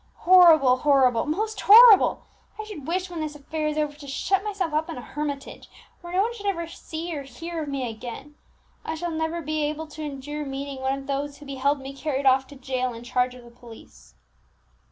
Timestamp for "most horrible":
1.27-2.23